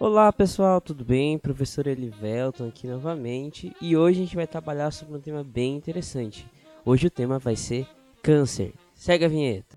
Olá 0.00 0.32
pessoal, 0.32 0.80
tudo 0.80 1.04
bem? 1.04 1.38
Professor 1.38 1.86
Elivelton 1.86 2.66
aqui 2.66 2.84
novamente 2.84 3.72
e 3.80 3.96
hoje 3.96 4.18
a 4.18 4.24
gente 4.24 4.34
vai 4.34 4.46
trabalhar 4.46 4.90
sobre 4.90 5.16
um 5.16 5.20
tema 5.20 5.44
bem 5.44 5.76
interessante. 5.76 6.44
Hoje 6.84 7.06
o 7.06 7.10
tema 7.10 7.38
vai 7.38 7.54
ser 7.54 7.86
câncer. 8.20 8.74
Segue 8.92 9.24
a 9.24 9.28
vinheta. 9.28 9.76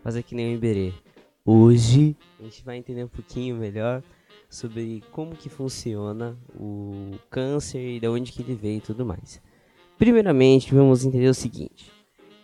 Fazer 0.00 0.22
que 0.22 0.36
nem 0.36 0.52
o 0.52 0.54
Iberê. 0.54 0.92
Hoje 1.44 2.16
a 2.38 2.44
gente 2.44 2.64
vai 2.64 2.76
entender 2.76 3.02
um 3.02 3.08
pouquinho 3.08 3.56
melhor 3.56 4.00
sobre 4.48 5.02
como 5.10 5.34
que 5.34 5.48
funciona 5.48 6.38
o 6.54 7.16
câncer 7.28 7.96
e 7.96 7.98
de 7.98 8.06
onde 8.06 8.30
que 8.30 8.42
ele 8.42 8.54
veio 8.54 8.78
e 8.78 8.80
tudo 8.80 9.04
mais. 9.04 9.42
Primeiramente, 9.98 10.72
vamos 10.72 11.04
entender 11.04 11.28
o 11.28 11.34
seguinte: 11.34 11.90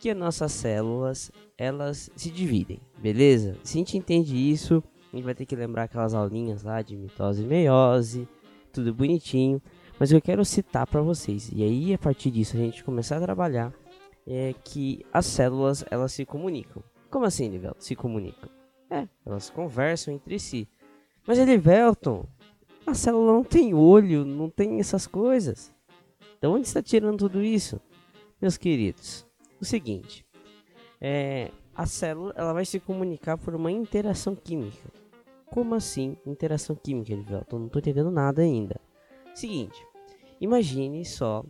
que 0.06 0.10
as 0.10 0.16
nossas 0.16 0.52
células 0.52 1.32
elas 1.58 2.08
se 2.14 2.30
dividem, 2.30 2.78
beleza? 2.96 3.56
Se 3.64 3.76
a 3.76 3.78
gente 3.80 3.98
entende 3.98 4.36
isso, 4.36 4.80
a 5.12 5.16
gente 5.16 5.24
vai 5.24 5.34
ter 5.34 5.44
que 5.44 5.56
lembrar 5.56 5.82
aquelas 5.82 6.14
aulinhas 6.14 6.62
lá 6.62 6.80
de 6.80 6.96
mitose 6.96 7.42
e 7.42 7.44
meiose, 7.44 8.28
tudo 8.72 8.94
bonitinho. 8.94 9.60
Mas 9.98 10.12
eu 10.12 10.22
quero 10.22 10.44
citar 10.44 10.86
para 10.86 11.02
vocês, 11.02 11.50
e 11.52 11.64
aí 11.64 11.92
a 11.92 11.98
partir 11.98 12.30
disso 12.30 12.56
a 12.56 12.60
gente 12.60 12.84
começar 12.84 13.16
a 13.16 13.20
trabalhar, 13.20 13.72
é 14.24 14.54
que 14.62 15.04
as 15.12 15.26
células 15.26 15.84
elas 15.90 16.12
se 16.12 16.24
comunicam. 16.24 16.84
Como 17.10 17.24
assim, 17.24 17.48
Livelton? 17.48 17.80
Se 17.80 17.96
comunicam? 17.96 18.48
É, 18.88 19.08
elas 19.26 19.50
conversam 19.50 20.14
entre 20.14 20.38
si. 20.38 20.68
Mas 21.26 21.36
Elivelton, 21.36 22.24
a 22.86 22.94
célula 22.94 23.32
não 23.32 23.42
tem 23.42 23.74
olho, 23.74 24.24
não 24.24 24.48
tem 24.48 24.78
essas 24.78 25.04
coisas. 25.04 25.74
Então 26.38 26.52
onde 26.52 26.68
está 26.68 26.80
tirando 26.80 27.18
tudo 27.18 27.42
isso? 27.42 27.80
Meus 28.40 28.56
queridos, 28.56 29.25
o 29.60 29.64
seguinte, 29.64 30.26
é, 31.00 31.50
a 31.74 31.86
célula 31.86 32.32
ela 32.36 32.52
vai 32.52 32.64
se 32.64 32.80
comunicar 32.80 33.36
por 33.36 33.54
uma 33.54 33.70
interação 33.70 34.34
química. 34.34 34.90
Como 35.46 35.74
assim 35.74 36.16
interação 36.26 36.74
química, 36.74 37.12
Elivelton? 37.12 37.58
Não 37.58 37.66
estou 37.66 37.80
entendendo 37.80 38.10
nada 38.10 38.42
ainda. 38.42 38.80
Seguinte, 39.34 39.86
imagine 40.40 41.04
só 41.04 41.44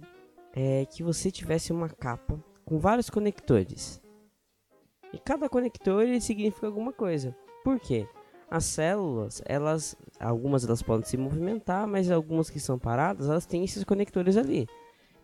é, 0.52 0.84
que 0.86 1.02
você 1.02 1.30
tivesse 1.30 1.72
uma 1.72 1.88
capa 1.88 2.42
com 2.64 2.78
vários 2.78 3.08
conectores. 3.08 4.02
E 5.12 5.18
cada 5.18 5.48
conector 5.48 6.02
ele 6.02 6.20
significa 6.20 6.66
alguma 6.66 6.92
coisa. 6.92 7.34
Por 7.64 7.78
quê? 7.78 8.06
As 8.50 8.64
células, 8.64 9.42
elas, 9.44 9.96
algumas 10.20 10.64
elas 10.64 10.82
podem 10.82 11.06
se 11.06 11.16
movimentar, 11.16 11.86
mas 11.86 12.10
algumas 12.10 12.50
que 12.50 12.60
são 12.60 12.78
paradas, 12.78 13.28
elas 13.28 13.46
têm 13.46 13.64
esses 13.64 13.82
conectores 13.82 14.36
ali. 14.36 14.66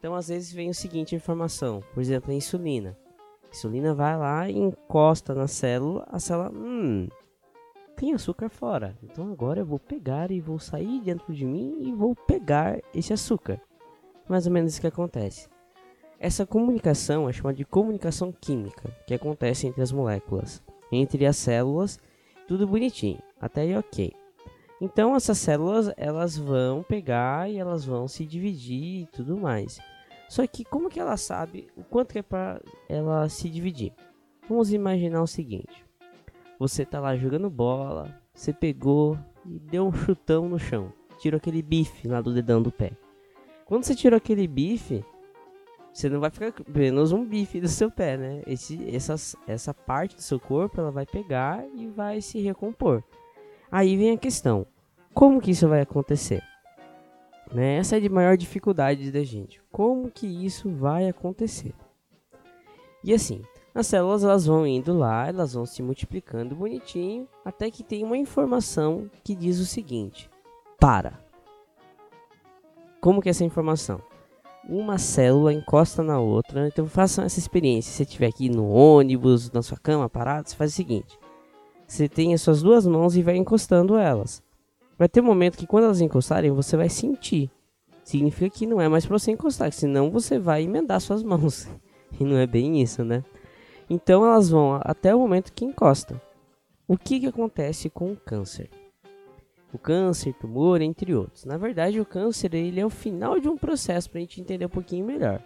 Então, 0.03 0.17
às 0.17 0.27
vezes 0.27 0.53
vem 0.53 0.69
o 0.69 0.75
seguinte 0.75 1.15
informação, 1.15 1.81
por 1.95 2.01
exemplo, 2.01 2.33
a 2.33 2.35
insulina. 2.35 2.99
A 3.45 3.51
insulina 3.51 3.95
vai 3.95 4.19
lá 4.19 4.51
e 4.51 4.59
encosta 4.59 5.33
na 5.33 5.47
célula, 5.47 6.05
a 6.11 6.19
célula, 6.19 6.51
hum, 6.51 7.07
tem 7.95 8.13
açúcar 8.13 8.49
fora. 8.49 8.99
Então 9.01 9.31
agora 9.31 9.61
eu 9.61 9.65
vou 9.65 9.79
pegar 9.79 10.33
e 10.33 10.41
vou 10.41 10.59
sair 10.59 11.01
dentro 11.03 11.33
de 11.33 11.45
mim 11.45 11.77
e 11.83 11.93
vou 11.93 12.17
pegar 12.17 12.81
esse 12.93 13.13
açúcar. 13.13 13.61
Mais 14.29 14.45
ou 14.45 14.53
menos 14.53 14.73
isso 14.73 14.81
que 14.81 14.89
acontece. 14.89 15.49
Essa 16.19 16.45
comunicação 16.45 17.29
é 17.29 17.33
chamada 17.33 17.59
de 17.59 17.65
comunicação 17.65 18.33
química, 18.33 18.91
que 19.07 19.15
acontece 19.15 19.69
entre 19.69 19.83
as 19.83 19.93
moléculas, 19.93 20.61
entre 20.91 21.27
as 21.27 21.37
células, 21.37 22.01
tudo 22.49 22.67
bonitinho, 22.67 23.23
até 23.41 23.61
aí 23.61 23.77
ok. 23.77 24.13
Então 24.81 25.15
essas 25.15 25.39
células 25.39 25.93
elas 25.97 26.37
vão 26.37 26.83
pegar 26.83 27.49
e 27.49 27.57
elas 27.57 27.85
vão 27.85 28.09
se 28.09 28.27
dividir 28.27 29.03
e 29.03 29.07
tudo 29.13 29.37
mais. 29.37 29.79
Só 30.33 30.47
que 30.47 30.65
como 30.65 30.89
que 30.89 30.99
ela 30.99 31.19
sabe 31.19 31.69
o 31.77 31.85
quanto 31.85 32.15
que 32.15 32.21
é 32.21 32.23
para 32.23 32.59
ela 32.89 33.29
se 33.29 33.51
dividir? 33.51 33.93
Vamos 34.49 34.73
imaginar 34.73 35.21
o 35.21 35.27
seguinte: 35.27 35.85
você 36.59 36.87
tá 36.87 36.99
lá 36.99 37.15
jogando 37.15 37.51
bola, 37.51 38.19
você 38.33 38.51
pegou 38.51 39.19
e 39.45 39.59
deu 39.59 39.87
um 39.87 39.93
chutão 39.93 40.49
no 40.49 40.59
chão, 40.59 40.91
tirou 41.19 41.37
aquele 41.37 41.61
bife 41.61 42.09
lá 42.09 42.23
do 42.23 42.33
dedão 42.33 42.63
do 42.63 42.73
pé. 42.73 42.93
Quando 43.67 43.85
você 43.85 43.95
tirou 43.95 44.17
aquele 44.17 44.49
bife, 44.49 45.05
você 45.93 46.09
não 46.09 46.19
vai 46.19 46.31
ficar 46.31 46.47
apenas 46.47 47.13
um 47.13 47.27
bife 47.27 47.61
do 47.61 47.69
seu 47.69 47.91
pé, 47.91 48.17
né? 48.17 48.43
Esse, 48.47 48.83
essas, 48.89 49.37
essa 49.47 49.75
parte 49.75 50.17
do 50.17 50.23
seu 50.23 50.41
corpo 50.41 50.81
ela 50.81 50.91
vai 50.91 51.05
pegar 51.05 51.63
e 51.75 51.89
vai 51.89 52.23
se 52.23 52.41
recompor. 52.41 53.05
Aí 53.71 53.99
vem 53.99 54.13
a 54.13 54.17
questão: 54.17 54.67
como 55.13 55.43
que 55.43 55.51
isso 55.51 55.69
vai 55.69 55.83
acontecer? 55.83 56.43
Né? 57.53 57.77
Essa 57.77 57.97
é 57.97 58.01
de 58.01 58.09
maior 58.09 58.37
dificuldade 58.37 59.13
da 59.13 59.23
gente. 59.23 59.61
Como 59.71 60.11
que 60.11 60.27
isso 60.27 60.71
vai 60.71 61.09
acontecer? 61.09 61.75
E 63.05 63.13
assim, 63.13 63.43
as 63.75 63.87
células 63.87 64.23
elas 64.23 64.47
vão 64.47 64.67
indo 64.67 64.97
lá, 64.97 65.29
elas 65.29 65.55
vão 65.55 65.67
se 65.67 65.83
multiplicando 65.83 66.55
bonitinho, 66.55 67.27
até 67.45 67.71
que 67.71 67.83
tem 67.83 68.05
uma 68.05 68.17
informação 68.17 69.11
que 69.25 69.35
diz 69.35 69.59
o 69.59 69.67
seguinte: 69.67 70.31
para. 70.79 71.19
Como 73.01 73.21
que 73.21 73.29
é 73.29 73.31
essa 73.31 73.45
informação? 73.45 74.01
Uma 74.69 74.97
célula 74.97 75.53
encosta 75.53 76.03
na 76.03 76.21
outra, 76.21 76.69
então 76.69 76.87
façam 76.87 77.25
essa 77.25 77.39
experiência. 77.39 77.91
Se 77.91 77.97
você 77.97 78.03
estiver 78.05 78.29
aqui 78.29 78.49
no 78.49 78.71
ônibus, 78.71 79.51
na 79.51 79.61
sua 79.61 79.77
cama, 79.77 80.09
parado, 80.09 80.49
você 80.49 80.55
faz 80.55 80.73
o 80.73 80.77
seguinte: 80.77 81.19
você 81.87 82.09
tem 82.09 82.33
as 82.33 82.41
suas 82.41 82.63
duas 82.63 82.87
mãos 82.87 83.17
e 83.17 83.23
vai 83.23 83.37
encostando 83.37 83.97
elas. 83.97 84.43
Vai 85.03 85.09
ter 85.09 85.21
um 85.21 85.25
momento 85.25 85.59
que 85.59 85.67
quando 85.67 85.83
elas 85.83 86.01
encostarem, 86.01 86.53
você 86.53 86.77
vai 86.77 86.89
sentir. 86.89 87.51
Significa 88.05 88.57
que 88.57 88.69
não 88.69 88.81
é 88.81 88.89
mais 88.89 89.05
para 89.05 89.19
você 89.19 89.33
encostar, 89.33 89.73
senão 89.73 90.13
você 90.13 90.39
vai 90.39 90.63
emendar 90.63 91.01
suas 91.01 91.25
mãos. 91.25 91.67
E 92.21 92.25
não 92.25 92.37
é 92.37 92.47
bem 92.47 92.81
isso, 92.81 93.03
né? 93.03 93.25
Então 93.91 94.25
elas 94.25 94.49
vão 94.49 94.79
até 94.85 95.13
o 95.13 95.19
momento 95.19 95.53
que 95.53 95.65
encosta. 95.65 96.23
O 96.87 96.97
que, 96.97 97.19
que 97.19 97.27
acontece 97.27 97.91
com 97.91 98.13
o 98.13 98.17
câncer? 98.17 98.71
O 99.73 99.79
câncer, 99.79 100.35
tumor, 100.35 100.81
entre 100.81 101.13
outros. 101.17 101.45
Na 101.45 101.57
verdade, 101.57 101.99
o 101.99 102.07
câncer 102.07 102.55
ele 102.55 102.79
é 102.79 102.87
o 102.87 102.91
final 102.91 103.41
de 103.41 103.49
um 103.49 103.57
processo 103.57 104.09
para 104.09 104.19
a 104.19 104.21
gente 104.21 104.41
entender 104.41 104.67
um 104.67 104.69
pouquinho 104.69 105.05
melhor. 105.05 105.43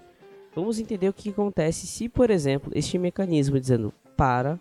Vamos 0.54 0.78
entender 0.78 1.08
o 1.08 1.14
que 1.14 1.30
acontece 1.30 1.86
se, 1.86 2.10
por 2.10 2.28
exemplo, 2.28 2.70
este 2.74 2.98
mecanismo 2.98 3.58
dizendo 3.58 3.90
para, 4.14 4.60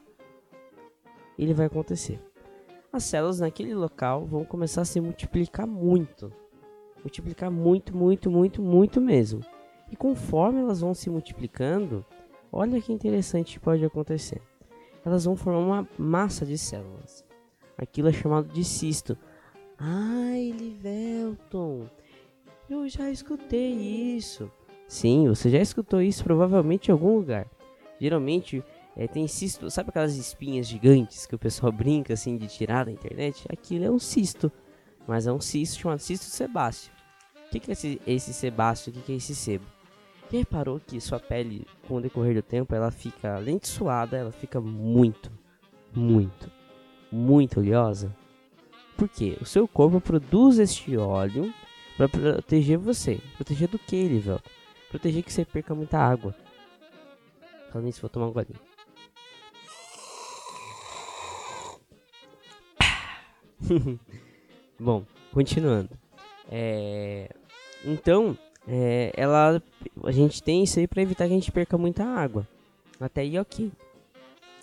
ele 1.38 1.54
vai 1.54 1.66
acontecer 1.66 2.25
as 2.96 3.04
células 3.04 3.40
naquele 3.40 3.74
local 3.74 4.26
vão 4.26 4.46
começar 4.46 4.82
a 4.82 4.86
se 4.86 5.00
multiplicar 5.00 5.68
muito. 5.68 6.32
Multiplicar 7.04 7.52
muito, 7.52 7.96
muito, 7.96 8.32
muito, 8.32 8.62
muito 8.62 9.02
mesmo. 9.02 9.42
E 9.92 9.96
conforme 9.96 10.60
elas 10.60 10.82
vão 10.82 10.94
se 10.94 11.10
multiplicando, 11.10 12.06
olha 12.52 12.82
que 12.82 12.92
interessante 12.92 13.60
pode 13.60 13.86
acontecer. 13.86 14.42
Elas 15.04 15.26
vão 15.26 15.36
formar 15.36 15.60
uma 15.60 15.90
massa 15.98 16.46
de 16.46 16.58
células. 16.58 17.24
Aquilo 17.78 18.08
é 18.08 18.14
chamado 18.14 18.48
de 18.48 18.64
cisto. 18.64 19.18
Ai, 19.78 20.54
Livelton, 20.58 21.88
eu 22.70 22.88
já 22.88 23.12
escutei 23.12 23.74
isso. 23.74 24.50
Sim, 24.88 25.28
você 25.28 25.50
já 25.50 25.60
escutou 25.60 26.02
isso 26.02 26.24
provavelmente 26.24 26.90
em 26.90 26.92
algum 26.92 27.16
lugar. 27.16 27.48
Geralmente 28.00 28.64
é, 28.98 29.08
tem 29.08 29.28
cisto, 29.28 29.70
sabe 29.70 29.90
aquelas 29.90 30.16
espinhas 30.16 30.68
gigantes 30.68 31.26
que 31.26 31.36
o 31.36 31.40
pessoal 31.40 31.72
brinca 31.74 32.14
assim 32.14 32.38
de 32.38 32.48
tirar 32.48 32.86
da 32.86 32.92
internet? 32.92 33.46
Aquilo 33.52 33.86
é 33.86 33.92
um 33.92 34.00
cisto, 34.00 34.52
mas 35.08 35.28
é 35.28 35.34
um 35.34 35.42
cisto 35.42 35.80
chamado 35.80 36.00
cisto 36.00 36.26
sebáceo. 36.26 36.92
O 37.48 37.50
que, 37.52 37.60
que 37.60 37.72
é 37.72 37.74
esse, 37.74 38.02
esse 38.08 38.34
sebáceo? 38.34 38.92
O 38.92 38.94
que, 38.94 39.02
que 39.02 39.12
é 39.12 39.16
esse 39.16 39.36
sebo? 39.36 39.66
Já 40.32 40.40
reparou 40.40 40.80
que 40.80 41.00
sua 41.00 41.20
pele, 41.20 41.68
com 41.88 41.96
o 41.98 42.02
decorrer 42.02 42.34
do 42.36 42.42
tempo, 42.42 42.74
ela 42.74 42.90
fica, 42.90 43.36
além 43.36 43.58
de 43.58 43.68
suada, 43.68 44.18
ela 44.18 44.32
fica 44.32 44.60
muito, 44.60 45.32
muito, 45.94 46.50
muito 47.12 47.60
oleosa? 47.60 48.16
Por 48.98 49.10
quê? 49.10 49.38
O 49.42 49.46
seu 49.46 49.68
corpo 49.68 50.00
produz 50.00 50.58
este 50.58 50.98
óleo 50.98 51.54
para 51.98 52.10
proteger 52.10 52.78
você. 52.78 53.20
Proteger 53.36 53.68
do 53.68 53.78
que, 53.78 54.08
Livel? 54.08 54.40
Proteger 54.90 55.22
que 55.22 55.32
você 55.32 55.46
perca 55.46 55.76
muita 55.76 56.00
água. 56.00 56.34
Falando 57.70 57.86
nisso, 57.86 58.02
vou 58.02 58.10
tomar 58.10 58.28
um 58.28 58.32
golinho. 58.32 58.75
Bom, 64.80 65.04
continuando. 65.32 65.90
É, 66.50 67.30
então, 67.84 68.38
é, 68.68 69.12
ela, 69.16 69.62
a 70.04 70.12
gente 70.12 70.42
tem 70.42 70.64
isso 70.64 70.80
aí 70.80 70.88
para 70.88 71.02
evitar 71.02 71.28
que 71.28 71.34
a 71.34 71.36
gente 71.36 71.52
perca 71.52 71.78
muita 71.78 72.04
água. 72.04 72.48
Até 73.00 73.22
aí, 73.22 73.38
ok. 73.38 73.72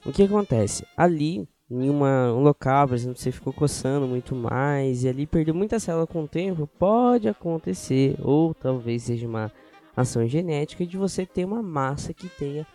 O 0.04 0.12
que 0.12 0.22
acontece? 0.22 0.84
Ali, 0.96 1.48
em 1.70 1.88
uma, 1.88 2.32
um 2.32 2.42
local, 2.42 2.88
por 2.88 2.94
exemplo, 2.94 3.18
você 3.18 3.30
ficou 3.30 3.52
coçando 3.52 4.06
muito 4.06 4.34
mais 4.34 5.04
e 5.04 5.08
ali 5.08 5.26
perdeu 5.26 5.54
muita 5.54 5.78
célula 5.78 6.06
com 6.06 6.24
o 6.24 6.28
tempo, 6.28 6.68
pode 6.78 7.28
acontecer, 7.28 8.16
ou 8.20 8.52
talvez 8.52 9.04
seja 9.04 9.26
uma 9.26 9.52
ação 9.96 10.26
genética 10.26 10.84
de 10.84 10.96
você 10.96 11.24
ter 11.24 11.44
uma 11.44 11.62
massa 11.62 12.12
que 12.12 12.28
tenha 12.28 12.66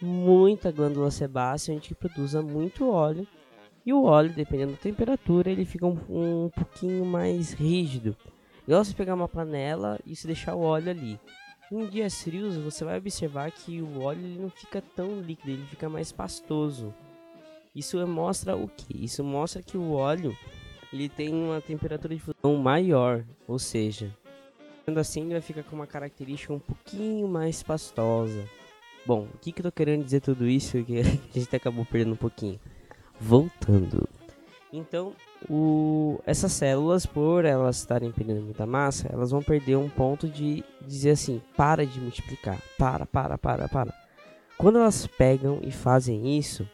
muita 0.00 0.72
glândula 0.72 1.10
sebácea, 1.10 1.74
onde 1.74 1.94
produza 1.94 2.42
muito 2.42 2.90
óleo 2.90 3.26
e 3.84 3.92
o 3.92 4.04
óleo, 4.04 4.32
dependendo 4.32 4.72
da 4.72 4.78
temperatura, 4.78 5.50
ele 5.50 5.64
fica 5.64 5.86
um, 5.86 5.98
um 6.08 6.48
pouquinho 6.50 7.04
mais 7.04 7.52
rígido. 7.52 8.16
Igual 8.66 8.84
você 8.84 8.94
pegar 8.94 9.14
uma 9.14 9.28
panela 9.28 9.98
e 10.06 10.14
se 10.14 10.26
deixar 10.26 10.54
o 10.54 10.60
óleo 10.60 10.90
ali. 10.90 11.18
Em 11.70 11.86
dias 11.86 12.22
frios, 12.22 12.56
você 12.56 12.84
vai 12.84 12.98
observar 12.98 13.50
que 13.50 13.80
o 13.80 14.02
óleo 14.02 14.20
ele 14.24 14.38
não 14.38 14.50
fica 14.50 14.80
tão 14.94 15.20
líquido, 15.20 15.50
ele 15.50 15.66
fica 15.66 15.88
mais 15.88 16.12
pastoso. 16.12 16.94
Isso 17.74 18.06
mostra 18.06 18.54
o 18.54 18.68
que? 18.68 19.04
Isso 19.04 19.24
mostra 19.24 19.62
que 19.62 19.76
o 19.76 19.92
óleo 19.92 20.36
ele 20.92 21.08
tem 21.08 21.32
uma 21.32 21.60
temperatura 21.60 22.14
de 22.14 22.20
fusão 22.20 22.56
maior, 22.58 23.24
ou 23.48 23.58
seja, 23.58 24.14
sendo 24.84 25.00
assim 25.00 25.22
ele 25.22 25.32
vai 25.32 25.40
ficar 25.40 25.62
com 25.62 25.74
uma 25.74 25.86
característica 25.86 26.52
um 26.52 26.58
pouquinho 26.58 27.26
mais 27.26 27.62
pastosa. 27.62 28.46
Bom, 29.06 29.26
o 29.34 29.38
que, 29.38 29.50
que 29.50 29.60
eu 29.60 29.64
tô 29.64 29.72
querendo 29.72 30.04
dizer 30.04 30.20
tudo 30.20 30.46
isso 30.46 30.82
que 30.84 30.98
a 31.00 31.38
gente 31.38 31.56
acabou 31.56 31.84
perdendo 31.84 32.12
um 32.12 32.16
pouquinho. 32.16 32.60
Voltando. 33.22 34.08
Então, 34.72 35.12
o, 35.48 36.18
essas 36.26 36.50
células, 36.50 37.06
por 37.06 37.44
elas 37.44 37.78
estarem 37.78 38.10
perdendo 38.10 38.42
muita 38.42 38.66
massa, 38.66 39.08
elas 39.12 39.30
vão 39.30 39.40
perder 39.40 39.76
um 39.76 39.88
ponto 39.88 40.28
de 40.28 40.64
dizer 40.84 41.10
assim, 41.10 41.40
para 41.56 41.86
de 41.86 42.00
multiplicar, 42.00 42.58
para, 42.76 43.06
para, 43.06 43.38
para, 43.38 43.68
para. 43.68 43.94
Quando 44.58 44.78
elas 44.78 45.06
pegam 45.06 45.60
e 45.62 45.70
fazem 45.70 46.36
isso, 46.36 46.68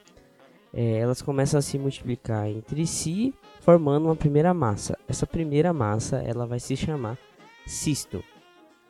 é, 0.73 0.99
elas 0.99 1.21
começam 1.21 1.59
a 1.59 1.63
se 1.63 1.79
multiplicar 1.79 2.49
entre 2.49 2.87
si, 2.87 3.35
formando 3.61 4.07
uma 4.07 4.17
primeira 4.17 4.55
massa. 4.55 4.99
Essa 5.07 5.27
primeira 5.27 5.71
massa, 5.75 6.17
ela 6.17 6.47
vai 6.47 6.61
se 6.61 6.75
chamar 6.77 7.19
cisto, 7.67 8.25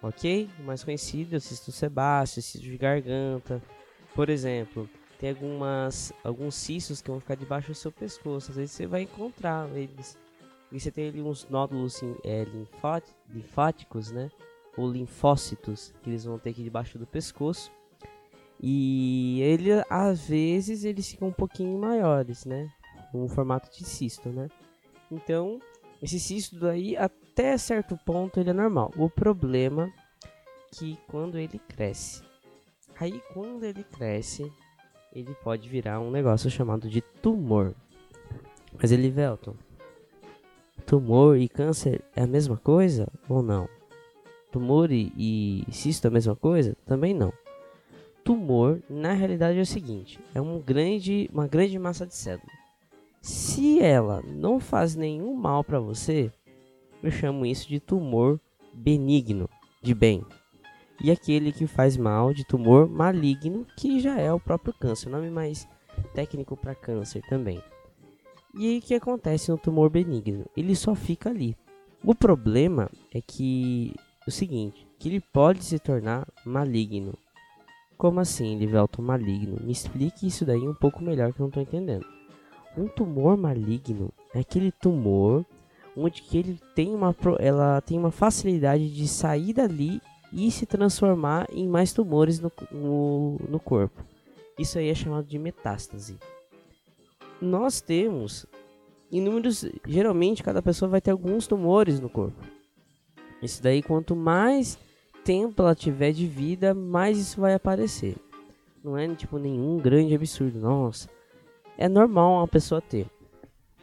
ok? 0.01 0.49
O 0.61 0.63
mais 0.63 0.85
conhecido 0.85 1.35
é 1.35 1.39
o 1.39 1.41
cisto 1.41 1.73
sebáceo, 1.73 2.41
cisto 2.41 2.61
de 2.61 2.79
garganta, 2.79 3.61
por 4.15 4.29
exemplo 4.29 4.89
tem 5.19 5.31
algumas 5.31 6.13
alguns 6.23 6.55
cistos 6.55 7.03
que 7.03 7.11
vão 7.11 7.21
ficar 7.21 7.35
debaixo 7.35 7.69
do 7.69 7.75
seu 7.75 7.91
pescoço. 7.91 8.51
Às 8.51 8.57
vezes 8.57 8.73
você 8.73 8.87
vai 8.87 9.03
encontrar 9.03 9.69
eles. 9.77 10.17
E 10.71 10.79
você 10.79 10.91
tem 10.91 11.09
ali 11.09 11.21
uns 11.21 11.49
nódulos 11.49 12.01
é, 12.25 12.47
linfáticos, 13.33 14.11
né? 14.11 14.31
Ou 14.77 14.91
linfócitos 14.91 15.93
que 16.03 16.11
eles 16.11 16.25
vão 16.25 16.39
ter 16.39 16.51
aqui 16.51 16.63
debaixo 16.63 16.99
do 16.99 17.07
pescoço. 17.07 17.71
E 18.61 19.41
ele, 19.43 19.71
às 19.89 20.29
vezes, 20.29 20.85
eles 20.85 21.09
ficam 21.09 21.29
um 21.29 21.33
pouquinho 21.33 21.79
maiores, 21.79 22.45
né? 22.45 22.71
Um 23.15 23.29
formato 23.29 23.71
de 23.77 23.85
cisto, 23.85 24.29
né? 24.29 24.49
Então, 25.11 25.61
esse 26.03 26.21
cisto 26.21 26.59
daí, 26.59 26.97
até 26.97 27.57
certo 27.57 27.97
ponto, 28.05 28.39
ele 28.39 28.51
é 28.51 28.53
normal. 28.53 28.93
O 28.97 29.09
problema 29.09 29.87
é 29.87 30.77
que 30.77 30.99
quando 31.09 31.39
ele 31.39 31.59
cresce, 31.59 32.23
aí 33.01 33.23
quando 33.33 33.65
ele 33.65 33.83
cresce, 33.85 34.53
ele 35.13 35.35
pode 35.43 35.69
virar 35.69 36.01
um 36.01 36.11
negócio 36.11 36.51
chamado 36.51 36.89
de 36.89 37.01
tumor. 37.01 37.75
Mas 38.81 38.93
ele, 38.93 39.11
Velton, 39.11 39.55
tumor 40.87 41.37
e 41.37 41.49
câncer 41.49 42.03
é 42.15 42.23
a 42.23 42.27
mesma 42.27 42.57
coisa 42.57 43.09
ou 43.29 43.43
não? 43.43 43.69
Tumor 44.51 44.91
e, 44.91 45.13
e 45.17 45.73
cisto 45.73 46.07
é 46.07 46.09
a 46.09 46.13
mesma 46.13 46.35
coisa? 46.35 46.77
Também 46.87 47.13
não. 47.13 47.33
Tumor, 48.25 48.81
na 48.89 49.13
realidade, 49.13 49.59
é 49.59 49.63
o 49.63 49.67
seguinte: 49.67 50.21
é 50.35 50.41
um 50.41 50.61
grande, 50.61 51.29
uma 51.33 51.47
grande 51.47 51.79
massa 51.79 52.07
de 52.07 52.15
célula. 52.15 52.51
Se 53.21 53.81
ela 53.81 54.23
não 54.23 54.61
faz 54.61 54.95
nenhum 54.95 55.35
mal 55.35 55.65
para 55.65 55.81
você, 55.81 56.33
eu 57.03 57.11
chamo 57.11 57.45
isso 57.45 57.69
de 57.69 57.81
tumor 57.81 58.41
benigno, 58.73 59.49
de 59.83 59.95
bem 59.95 60.25
e 61.01 61.11
aquele 61.11 61.53
que 61.53 61.67
faz 61.67 61.97
mal 61.97 62.35
de 62.35 62.45
tumor 62.45 62.89
maligno, 62.89 63.67
que 63.77 64.01
já 64.01 64.19
é 64.19 64.33
o 64.33 64.41
próprio 64.41 64.75
câncer, 64.75 65.09
nome 65.09 65.31
mais 65.31 65.69
técnico 66.15 66.57
para 66.57 66.75
câncer 66.75 67.23
também. 67.29 67.63
E 68.55 68.67
aí 68.67 68.79
o 68.79 68.83
que 68.83 68.95
acontece 68.95 69.51
no 69.51 69.59
tumor 69.59 69.91
benigno? 69.91 70.47
Ele 70.57 70.75
só 70.75 70.95
fica 70.95 71.31
ali. 71.31 71.57
O 72.03 72.15
problema 72.15 72.91
é 73.13 73.21
que 73.21 73.95
o 74.27 74.31
seguinte, 74.31 74.87
que 74.99 75.09
ele 75.09 75.21
pode 75.21 75.65
se 75.65 75.79
tornar 75.79 76.27
maligno. 76.45 77.15
Como 77.97 78.21
assim, 78.21 78.59
Livelton 78.59 79.03
maligno? 79.03 79.59
Me 79.61 79.73
explique 79.73 80.27
isso 80.27 80.45
daí 80.45 80.69
um 80.69 80.75
pouco 80.75 81.03
melhor 81.03 81.33
que 81.33 81.41
eu 81.41 81.45
não 81.45 81.49
estou 81.49 81.63
entendendo. 81.63 82.05
Um 82.77 82.87
tumor 82.87 83.37
maligno 83.37 84.13
é 84.35 84.41
aquele 84.41 84.71
tumor 84.71 85.45
onde 85.97 86.23
que 86.23 86.39
ele 86.39 86.61
tem 86.75 86.95
uma 86.95 87.15
ela 87.41 87.81
tem 87.81 87.99
uma 87.99 88.11
facilidade 88.11 88.89
de 88.91 89.09
sair 89.09 89.53
dali 89.53 90.01
e 90.33 90.51
se 90.51 90.67
transformar 90.67 91.47
em 91.51 91.67
mais 91.69 91.93
tumores 91.93 92.41
no, 92.41 92.53
no, 92.71 93.39
no 93.49 93.61
corpo. 93.61 94.05
Isso 94.59 94.79
aí 94.79 94.89
é 94.89 94.95
chamado 94.95 95.27
de 95.27 95.39
metástase. 95.39 96.19
Nós 97.41 97.81
temos 97.81 98.47
inúmeros. 99.11 99.65
Geralmente, 99.87 100.43
cada 100.43 100.61
pessoa 100.61 100.89
vai 100.89 101.01
ter 101.01 101.11
alguns 101.11 101.47
tumores 101.47 102.01
no 102.01 102.09
corpo. 102.09 102.43
Isso 103.43 103.63
daí, 103.63 103.83
quanto 103.83 104.17
mais 104.17 104.79
tempo 105.25 105.63
ela 105.63 105.75
tiver 105.75 106.13
de 106.13 106.27
vida, 106.27 106.75
mais 106.75 107.19
isso 107.19 107.41
vai 107.41 107.55
aparecer. 107.55 108.17
Não 108.83 108.97
é 108.97 109.07
tipo 109.15 109.39
nenhum 109.39 109.79
grande 109.79 110.15
absurdo. 110.15 110.59
Nossa, 110.59 111.09
é 111.77 111.89
normal 111.89 112.39
uma 112.39 112.49
pessoa 112.49 112.81
ter. 112.81 113.07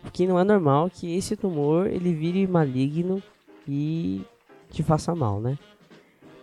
O 0.04 0.12
que 0.12 0.28
não 0.28 0.40
é 0.40 0.44
normal 0.44 0.90
que 0.90 1.16
esse 1.16 1.36
tumor 1.36 1.88
ele 1.88 2.14
vire 2.14 2.46
maligno 2.46 3.24
e 3.68 4.22
te 4.70 4.84
faça 4.84 5.16
mal, 5.16 5.40
né? 5.40 5.58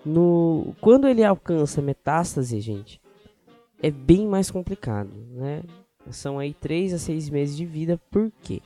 No, 0.04 0.74
quando 0.80 1.06
ele 1.06 1.22
alcança 1.22 1.80
metástase, 1.80 2.60
gente, 2.60 3.00
é 3.82 3.90
bem 3.90 4.26
mais 4.26 4.50
complicado, 4.50 5.10
né? 5.30 5.62
São 6.10 6.38
aí 6.38 6.52
3 6.52 6.94
a 6.94 6.98
6 6.98 7.30
meses 7.30 7.56
de 7.56 7.64
vida, 7.64 8.00
por 8.10 8.30
quê? 8.42 8.60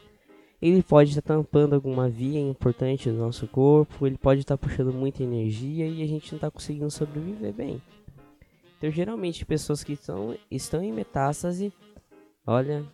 Ele 0.60 0.82
pode 0.82 1.10
estar 1.10 1.22
tá 1.22 1.34
tampando 1.34 1.74
alguma 1.74 2.08
via 2.08 2.40
importante 2.40 3.10
do 3.10 3.18
nosso 3.18 3.46
corpo, 3.46 4.06
ele 4.06 4.16
pode 4.16 4.40
estar 4.40 4.56
tá 4.56 4.66
puxando 4.66 4.92
muita 4.92 5.22
energia 5.22 5.86
e 5.86 6.02
a 6.02 6.06
gente 6.06 6.32
não 6.32 6.38
está 6.38 6.50
conseguindo 6.50 6.90
sobreviver 6.90 7.52
bem. 7.52 7.82
Então, 8.78 8.90
geralmente, 8.90 9.44
pessoas 9.44 9.84
que 9.84 9.92
estão, 9.92 10.34
estão 10.50 10.82
em 10.82 10.92
metástase, 10.92 11.72
olha, 12.46 12.84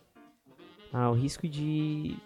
ah, 0.91 1.09
o 1.09 1.13
risco 1.13 1.47
de 1.47 2.17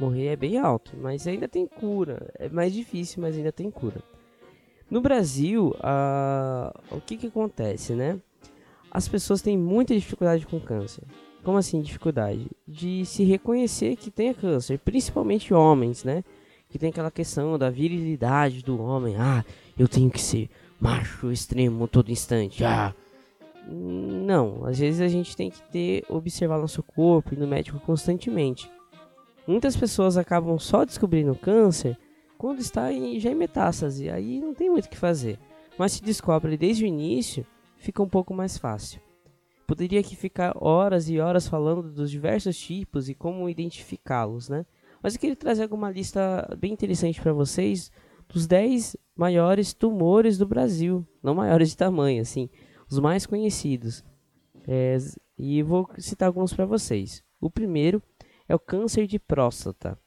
morrer 0.00 0.26
é 0.26 0.36
bem 0.36 0.58
alto, 0.58 0.96
mas 0.96 1.26
ainda 1.26 1.46
tem 1.46 1.66
cura. 1.66 2.30
É 2.38 2.48
mais 2.48 2.72
difícil, 2.72 3.22
mas 3.22 3.36
ainda 3.36 3.52
tem 3.52 3.70
cura. 3.70 4.02
No 4.90 5.00
Brasil, 5.00 5.74
o 6.90 7.00
que, 7.00 7.16
que 7.16 7.26
acontece, 7.26 7.94
né? 7.94 8.18
As 8.90 9.08
pessoas 9.08 9.42
têm 9.42 9.58
muita 9.58 9.94
dificuldade 9.94 10.46
com 10.46 10.60
câncer. 10.60 11.02
Como 11.42 11.58
assim 11.58 11.80
dificuldade? 11.82 12.48
De 12.66 13.04
se 13.04 13.24
reconhecer 13.24 13.96
que 13.96 14.10
tem 14.10 14.32
câncer, 14.32 14.78
principalmente 14.78 15.52
homens, 15.52 16.02
né? 16.04 16.24
Que 16.68 16.78
tem 16.78 16.90
aquela 16.90 17.10
questão 17.10 17.58
da 17.58 17.70
virilidade 17.70 18.62
do 18.62 18.80
homem. 18.80 19.16
Ah, 19.16 19.44
eu 19.78 19.86
tenho 19.86 20.10
que 20.10 20.20
ser 20.20 20.48
macho 20.80 21.30
extremo 21.30 21.86
todo 21.86 22.10
instante. 22.10 22.64
Ah, 22.64 22.94
não, 23.68 24.64
às 24.64 24.78
vezes 24.78 25.00
a 25.00 25.08
gente 25.08 25.36
tem 25.36 25.50
que 25.50 25.60
ter 25.70 26.04
observar 26.08 26.58
nosso 26.58 26.82
corpo 26.82 27.34
e 27.34 27.36
no 27.36 27.46
médico 27.46 27.80
constantemente. 27.80 28.70
Muitas 29.46 29.76
pessoas 29.76 30.16
acabam 30.16 30.58
só 30.58 30.84
descobrindo 30.84 31.34
câncer 31.34 31.96
quando 32.38 32.60
está 32.60 32.92
em, 32.92 33.18
já 33.18 33.30
em 33.30 33.34
metástase, 33.34 34.10
aí 34.10 34.40
não 34.40 34.54
tem 34.54 34.70
muito 34.70 34.86
o 34.86 34.88
que 34.88 34.96
fazer. 34.96 35.38
Mas 35.78 35.92
se 35.92 36.02
descobre 36.02 36.56
desde 36.56 36.84
o 36.84 36.86
início, 36.86 37.46
fica 37.76 38.02
um 38.02 38.08
pouco 38.08 38.34
mais 38.34 38.56
fácil. 38.56 39.00
Poderia 39.66 40.00
aqui 40.00 40.14
ficar 40.14 40.54
horas 40.56 41.08
e 41.08 41.18
horas 41.18 41.48
falando 41.48 41.90
dos 41.90 42.10
diversos 42.10 42.56
tipos 42.56 43.08
e 43.08 43.14
como 43.14 43.48
identificá-los, 43.48 44.48
né? 44.48 44.64
Mas 45.02 45.14
eu 45.14 45.20
queria 45.20 45.36
trazer 45.36 45.64
alguma 45.64 45.90
lista 45.90 46.56
bem 46.58 46.72
interessante 46.72 47.20
para 47.20 47.32
vocês 47.32 47.90
dos 48.28 48.46
10 48.46 48.96
maiores 49.14 49.74
tumores 49.74 50.38
do 50.38 50.46
Brasil, 50.46 51.06
não 51.22 51.34
maiores 51.34 51.70
de 51.70 51.76
tamanho, 51.76 52.22
assim, 52.22 52.48
os 52.88 52.98
mais 52.98 53.26
conhecidos. 53.26 54.04
É, 54.66 54.96
e 55.38 55.62
vou 55.62 55.88
citar 55.98 56.28
alguns 56.28 56.52
para 56.52 56.64
vocês. 56.64 57.22
O 57.40 57.50
primeiro 57.50 58.02
é 58.48 58.54
o 58.54 58.58
câncer 58.58 59.06
de 59.06 59.18
próstata 59.18 59.98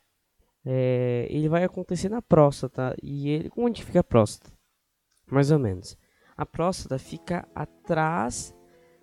é, 0.71 1.25
ele 1.31 1.49
vai 1.49 1.63
acontecer 1.63 2.09
na 2.09 2.21
próstata. 2.21 2.95
E 3.01 3.27
ele, 3.29 3.51
onde 3.57 3.83
fica 3.83 4.01
a 4.01 4.03
próstata? 4.03 4.55
Mais 5.25 5.49
ou 5.49 5.57
menos. 5.57 5.97
A 6.37 6.45
próstata 6.45 6.99
fica 6.99 7.47
atrás 7.55 8.55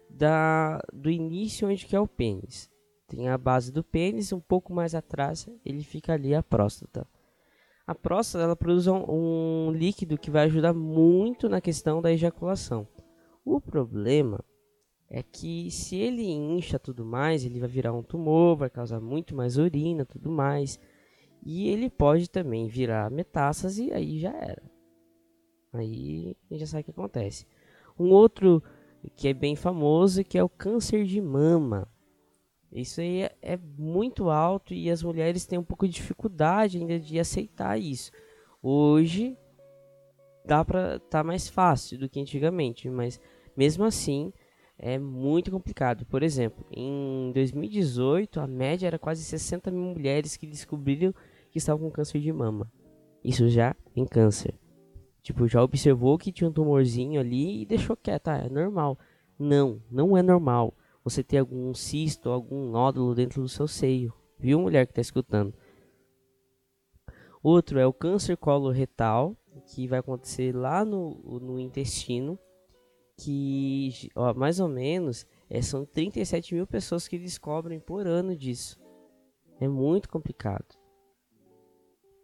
da, 0.09 0.81
do 0.93 1.11
início 1.11 1.69
onde 1.69 1.85
que 1.85 1.97
é 1.97 2.01
o 2.01 2.07
pênis. 2.07 2.71
Tem 3.09 3.29
a 3.29 3.37
base 3.37 3.73
do 3.73 3.83
pênis, 3.83 4.33
um 4.33 4.39
pouco 4.39 4.73
mais 4.73 4.95
atrás, 4.95 5.49
ele 5.65 5.83
fica 5.83 6.13
ali 6.13 6.35
a 6.35 6.43
próstata. 6.43 7.07
A 7.85 7.95
próstata 7.95 8.45
ela 8.45 8.57
produz 8.57 8.87
um, 8.87 9.05
um 9.09 9.73
líquido 9.73 10.19
que 10.19 10.31
vai 10.31 10.45
ajudar 10.45 10.73
muito 10.73 11.49
na 11.49 11.61
questão 11.61 12.01
da 12.01 12.13
ejaculação. 12.13 12.87
O 13.45 13.61
problema 13.61 14.43
é 15.09 15.23
que 15.23 15.71
se 15.71 15.97
ele 15.97 16.29
incha 16.31 16.79
tudo 16.79 17.05
mais, 17.05 17.45
ele 17.45 17.61
vai 17.61 17.69
virar 17.69 17.93
um 17.93 18.03
tumor, 18.03 18.57
vai 18.57 18.71
causar 18.71 19.01
muito 19.01 19.35
mais 19.35 19.57
urina, 19.57 20.05
tudo 20.05 20.31
mais. 20.31 20.81
E 21.45 21.69
ele 21.69 21.89
pode 21.89 22.29
também 22.29 22.67
virar 22.67 23.11
metástase 23.11 23.87
e 23.87 23.93
aí 23.93 24.19
já 24.19 24.33
era. 24.33 24.63
Aí 25.73 26.37
já 26.51 26.67
sabe 26.67 26.83
o 26.83 26.85
que 26.85 26.91
acontece. 26.91 27.47
Um 27.99 28.11
outro 28.11 28.63
que 29.15 29.29
é 29.29 29.35
bem 29.35 29.55
famoso 29.55 30.25
que 30.25 30.39
é 30.39 30.43
o 30.43 30.49
câncer 30.49 31.05
de 31.05 31.21
mama. 31.21 31.89
Isso 32.73 33.01
aí 33.01 33.23
é, 33.23 33.37
é 33.41 33.57
muito 33.57 34.29
alto 34.29 34.75
e 34.75 34.91
as 34.91 35.03
mulheres 35.03 35.47
têm 35.47 35.59
um 35.59 35.65
pouco 35.65 35.87
de 35.87 35.95
dificuldade 35.95 36.79
ainda 36.79 36.99
de 36.99 37.19
aceitar 37.19 37.79
isso. 37.79 38.11
Hoje 38.63 39.37
dá 40.45 40.65
para 40.65 40.99
tá 40.99 41.23
mais 41.23 41.49
fácil 41.49 41.99
do 41.99 42.09
que 42.09 42.21
antigamente, 42.21 42.89
mas 42.91 43.21
mesmo 43.57 43.85
assim 43.85 44.33
é 44.79 44.99
muito 44.99 45.51
complicado. 45.51 46.05
Por 46.07 46.23
exemplo, 46.23 46.65
em 46.71 47.33
2018, 47.33 48.41
a 48.41 48.47
média 48.47 48.87
era 48.87 48.99
quase 48.99 49.23
60 49.23 49.71
mil 49.71 49.95
mulheres 49.95 50.37
que 50.37 50.47
descobriram 50.47 51.15
que 51.51 51.59
estavam 51.59 51.89
com 51.89 51.91
câncer 51.91 52.21
de 52.21 52.33
mama. 52.33 52.71
Isso 53.25 53.49
já 53.49 53.75
em 53.95 54.05
câncer. 54.05 54.55
Tipo, 55.23 55.49
já 55.49 55.63
observou 55.63 56.19
que 56.19 56.31
tinha 56.31 56.49
um 56.49 56.53
tumorzinho 56.53 57.21
ali 57.21 57.63
e 57.63 57.67
deixou 57.67 57.97
quieto. 57.97 58.29
Ah, 58.29 58.39
é 58.39 58.49
normal. 58.49 58.99
Não, 59.39 59.83
não 59.91 60.17
é 60.17 60.23
normal. 60.23 60.75
Você 61.03 61.23
ter 61.23 61.39
algum 61.39 61.73
cisto, 61.75 62.31
algum 62.31 62.71
nódulo 62.71 63.15
dentro 63.15 63.43
do 63.43 63.49
seu 63.49 63.67
seio. 63.67 64.13
Viu, 64.39 64.61
mulher 64.61 64.87
que 64.87 64.93
está 64.93 65.01
escutando? 65.01 65.55
Outro 67.43 67.79
é 67.79 67.87
o 67.87 67.93
câncer 67.93 68.37
coloretal, 68.37 69.37
que 69.67 69.87
vai 69.87 70.01
acontecer 70.01 70.55
lá 70.55 70.85
no, 70.85 71.41
no 71.41 71.59
intestino 71.59 72.39
que 73.17 74.11
ó, 74.15 74.35
mais 74.35 74.61
ou 74.61 74.69
menos 74.69 75.27
é, 75.49 75.63
são 75.63 75.85
37 75.85 76.55
mil 76.55 76.67
pessoas 76.67 77.09
que 77.09 77.19
descobrem 77.19 77.81
por 77.81 78.07
ano 78.07 78.37
disso. 78.37 78.79
É 79.61 79.67
muito 79.67 80.09
complicado. 80.09 80.77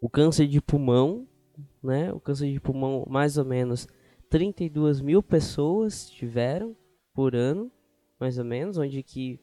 O 0.00 0.08
câncer 0.08 0.46
de 0.46 0.60
pulmão, 0.60 1.26
né? 1.82 2.12
O 2.12 2.20
câncer 2.20 2.52
de 2.52 2.60
pulmão, 2.60 3.06
mais 3.08 3.38
ou 3.38 3.44
menos 3.44 3.86
32 4.28 5.00
mil 5.00 5.22
pessoas 5.22 6.10
tiveram 6.10 6.76
por 7.14 7.34
ano, 7.34 7.70
mais 8.18 8.38
ou 8.38 8.44
menos, 8.44 8.78
onde 8.78 9.02
que 9.02 9.40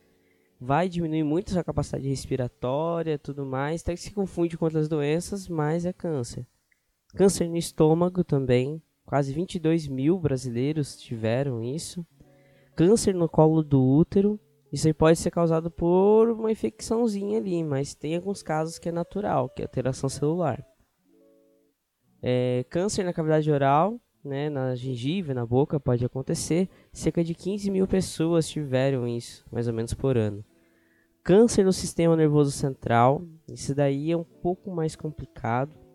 vai 0.59 0.89
diminuir 0.89 1.23
muito 1.23 1.57
a 1.57 1.63
capacidade 1.63 2.07
respiratória, 2.07 3.17
tudo 3.17 3.45
mais, 3.45 3.81
até 3.81 3.93
que 3.93 4.01
se 4.01 4.11
confunde 4.11 4.57
com 4.57 4.65
outras 4.65 4.89
doenças, 4.89 5.47
mas 5.47 5.85
é 5.85 5.93
câncer. 5.93 6.45
Câncer 7.15 7.47
no 7.47 7.55
estômago 7.55 8.23
também, 8.23 8.81
Quase 9.09 9.33
22 9.33 9.87
mil 9.87 10.19
brasileiros 10.19 10.95
tiveram 10.95 11.63
isso. 11.63 12.05
Câncer 12.75 13.15
no 13.15 13.27
colo 13.27 13.63
do 13.63 13.83
útero. 13.83 14.39
Isso 14.71 14.85
aí 14.85 14.93
pode 14.93 15.17
ser 15.17 15.31
causado 15.31 15.71
por 15.71 16.29
uma 16.29 16.51
infecçãozinha 16.51 17.39
ali, 17.39 17.63
mas 17.63 17.95
tem 17.95 18.15
alguns 18.15 18.43
casos 18.43 18.77
que 18.77 18.87
é 18.87 18.91
natural, 18.91 19.49
que 19.49 19.63
é 19.63 19.65
alteração 19.65 20.09
celular. 20.09 20.63
É, 22.21 22.63
câncer 22.69 23.03
na 23.03 23.11
cavidade 23.11 23.51
oral, 23.51 23.99
né, 24.23 24.47
na 24.47 24.75
gengiva, 24.75 25.33
na 25.33 25.43
boca, 25.43 25.79
pode 25.79 26.05
acontecer. 26.05 26.69
Cerca 26.93 27.23
de 27.23 27.33
15 27.33 27.71
mil 27.71 27.87
pessoas 27.87 28.47
tiveram 28.47 29.07
isso, 29.07 29.43
mais 29.51 29.67
ou 29.67 29.73
menos 29.73 29.95
por 29.95 30.19
ano. 30.19 30.45
Câncer 31.23 31.65
no 31.65 31.73
sistema 31.73 32.15
nervoso 32.15 32.51
central, 32.51 33.23
isso 33.51 33.73
daí 33.73 34.11
é 34.11 34.15
um 34.15 34.23
pouco 34.23 34.69
mais 34.69 34.95
complicado. 34.95 35.88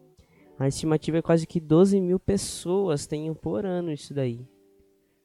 A 0.58 0.68
estimativa 0.68 1.18
é 1.18 1.22
quase 1.22 1.46
que 1.46 1.60
12 1.60 2.00
mil 2.00 2.20
pessoas 2.20 3.06
tenham 3.06 3.34
por 3.34 3.66
ano 3.66 3.92
isso 3.92 4.14
daí. 4.14 4.46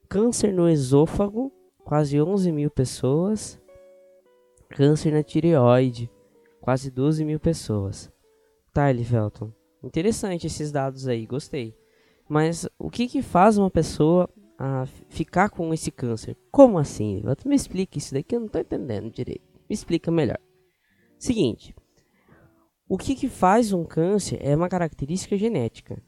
Câncer 0.07 0.51
no 0.51 0.67
esôfago, 0.67 1.51
quase 1.83 2.19
11 2.19 2.51
mil 2.51 2.71
pessoas. 2.71 3.61
Câncer 4.69 5.13
na 5.13 5.21
tireoide, 5.21 6.09
quase 6.59 6.89
12 6.89 7.23
mil 7.23 7.39
pessoas. 7.39 8.11
Tá, 8.73 8.89
Elivelton. 8.89 9.51
Interessante 9.83 10.47
esses 10.47 10.71
dados 10.71 11.07
aí, 11.07 11.25
gostei. 11.25 11.75
Mas 12.27 12.67
o 12.77 12.89
que, 12.89 13.07
que 13.07 13.21
faz 13.21 13.57
uma 13.57 13.69
pessoa 13.69 14.29
a 14.57 14.85
ficar 15.09 15.49
com 15.49 15.73
esse 15.73 15.91
câncer? 15.91 16.35
Como 16.51 16.77
assim? 16.77 17.23
Me 17.45 17.55
explica 17.55 17.97
isso 17.97 18.13
daí 18.13 18.23
que 18.23 18.35
eu 18.35 18.39
não 18.39 18.47
estou 18.47 18.61
entendendo 18.61 19.11
direito. 19.11 19.47
Me 19.69 19.73
explica 19.73 20.11
melhor. 20.11 20.39
Seguinte, 21.17 21.75
o 22.89 22.97
que, 22.97 23.15
que 23.15 23.29
faz 23.29 23.71
um 23.71 23.85
câncer 23.85 24.39
é 24.41 24.55
uma 24.55 24.67
característica 24.67 25.37
genética. 25.37 26.01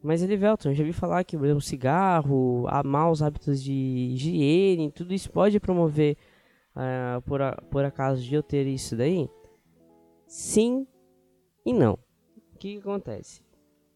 Mas 0.00 0.22
Elivelton, 0.22 0.68
eu 0.68 0.74
já 0.74 0.84
vi 0.84 0.92
falar 0.92 1.24
que 1.24 1.36
o 1.36 1.60
cigarro, 1.60 2.64
a 2.68 2.82
maus 2.84 3.20
hábitos 3.20 3.60
de 3.60 3.72
higiene, 3.72 4.92
tudo 4.92 5.12
isso 5.12 5.32
pode 5.32 5.58
promover 5.58 6.16
uh, 6.76 7.20
por, 7.22 7.42
a, 7.42 7.52
por 7.70 7.84
acaso 7.84 8.22
de 8.22 8.34
eu 8.36 8.42
ter 8.42 8.68
isso 8.68 8.96
daí? 8.96 9.28
Sim 10.28 10.86
e 11.66 11.72
não. 11.72 11.94
O 12.54 12.58
que, 12.58 12.74
que 12.74 12.78
acontece? 12.78 13.42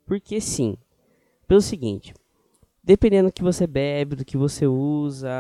Porque 0.05 0.41
sim. 0.41 0.77
Pelo 1.47 1.61
seguinte, 1.61 2.13
dependendo 2.83 3.29
do 3.29 3.33
que 3.33 3.43
você 3.43 3.69
bebe, 3.69 4.17
do 4.17 4.25
que 4.25 4.37
você 4.37 4.67
usa, 4.67 5.31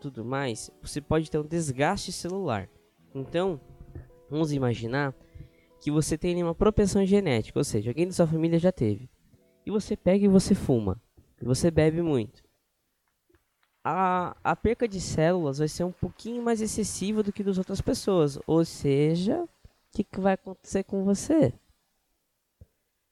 tudo 0.00 0.24
mais, 0.24 0.68
você 0.82 1.00
pode 1.00 1.30
ter 1.30 1.38
um 1.38 1.46
desgaste 1.46 2.10
celular. 2.10 2.68
Então, 3.14 3.60
vamos 4.28 4.52
imaginar 4.52 5.14
que 5.86 5.90
você 5.92 6.18
tem 6.18 6.42
uma 6.42 6.52
propensão 6.52 7.06
genética, 7.06 7.60
ou 7.60 7.62
seja, 7.62 7.90
alguém 7.90 8.08
da 8.08 8.12
sua 8.12 8.26
família 8.26 8.58
já 8.58 8.72
teve. 8.72 9.08
E 9.64 9.70
você 9.70 9.96
pega 9.96 10.24
e 10.24 10.28
você 10.28 10.52
fuma. 10.52 11.00
E 11.40 11.44
você 11.44 11.70
bebe 11.70 12.02
muito. 12.02 12.42
A, 13.84 14.36
a 14.42 14.56
perca 14.56 14.88
de 14.88 15.00
células 15.00 15.58
vai 15.58 15.68
ser 15.68 15.84
um 15.84 15.92
pouquinho 15.92 16.42
mais 16.42 16.60
excessiva 16.60 17.22
do 17.22 17.32
que 17.32 17.44
das 17.44 17.56
outras 17.56 17.80
pessoas. 17.80 18.36
Ou 18.48 18.64
seja, 18.64 19.44
o 19.44 19.48
que, 19.92 20.02
que 20.02 20.18
vai 20.18 20.32
acontecer 20.32 20.82
com 20.82 21.04
você? 21.04 21.52